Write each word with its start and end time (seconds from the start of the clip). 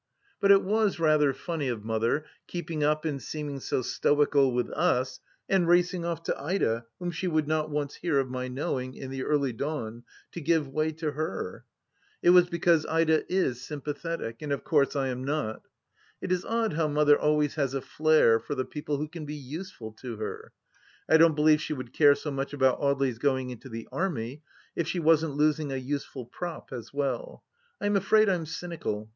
But 0.39 0.49
it 0.49 0.63
was 0.63 0.97
rather 0.99 1.31
funny 1.31 1.67
of 1.67 1.85
Mother 1.85 2.25
keeping 2.47 2.83
up 2.83 3.05
and 3.05 3.21
seeming 3.21 3.59
so 3.59 3.83
stoical 3.83 4.51
with 4.51 4.71
us 4.71 5.19
and 5.47 5.67
racing 5.67 6.05
off 6.05 6.23
to 6.23 6.41
Ida, 6.41 6.87
whom 6.97 7.11
she 7.11 7.27
would 7.27 7.47
not 7.47 7.69
once 7.69 7.93
hear 7.97 8.17
of 8.17 8.27
my 8.27 8.47
knowing, 8.47 8.95
in 8.95 9.11
the 9.11 9.21
early 9.23 9.53
dawn, 9.53 10.01
to 10.31 10.41
give 10.41 10.67
way 10.67 10.91
to 10.93 11.11
her!... 11.11 11.65
It 12.23 12.31
was 12.31 12.49
because 12.49 12.83
Ida 12.87 13.31
is 13.31 13.61
sympathetic, 13.61 14.41
and 14.41 14.51
of 14.51 14.63
course 14.63 14.95
I 14.95 15.09
am 15.09 15.23
not. 15.23 15.67
It 16.19 16.31
is 16.31 16.43
odd 16.45 16.73
how 16.73 16.87
Mother 16.87 17.15
always 17.19 17.53
has 17.53 17.75
a 17.75 17.81
flair 17.81 18.39
for 18.39 18.55
the 18.55 18.65
people 18.65 18.97
who 18.97 19.07
can 19.07 19.25
be 19.27 19.35
useful 19.35 19.91
to 20.01 20.15
her. 20.17 20.51
I 21.07 21.17
don't 21.17 21.35
believe 21.35 21.61
she 21.61 21.73
would 21.73 21.93
care 21.93 22.15
so 22.15 22.31
much 22.31 22.53
about 22.53 22.81
Audely's 22.81 23.19
going 23.19 23.51
into 23.51 23.69
the 23.69 23.87
Army 23.91 24.41
if 24.75 24.87
she 24.87 24.99
wasn't 24.99 25.35
losing 25.35 25.71
a 25.71 25.75
useful 25.77 26.25
prop 26.25 26.73
as 26.73 26.91
well 26.91 27.43
I... 27.79 27.83
I 27.83 27.85
am 27.85 27.95
afraid 27.95 28.29
I'm 28.29 28.47
cynical 28.47 29.07